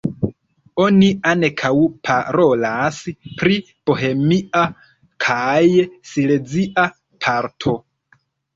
[0.85, 1.69] Oni ankaŭ
[2.07, 3.03] parolas
[3.43, 3.59] pri
[3.91, 4.65] bohemia
[5.29, 5.63] kaj
[6.15, 6.91] silezia
[7.29, 7.79] parto.